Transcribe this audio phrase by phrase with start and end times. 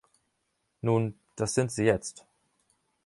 [0.81, 2.25] Nun, das sind Sie jetzt.